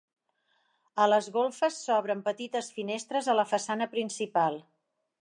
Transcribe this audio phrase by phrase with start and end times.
[1.03, 4.63] A les golfes s'obren petites finestres a la façana principal.